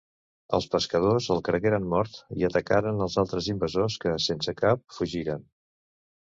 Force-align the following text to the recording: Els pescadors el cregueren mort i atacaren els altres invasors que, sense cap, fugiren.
Els 0.57 0.67
pescadors 0.75 1.27
el 1.35 1.43
cregueren 1.49 1.85
mort 1.91 2.17
i 2.41 2.49
atacaren 2.49 3.05
els 3.09 3.19
altres 3.25 3.53
invasors 3.55 4.01
que, 4.07 4.17
sense 4.31 4.59
cap, 4.65 4.85
fugiren. 4.99 5.49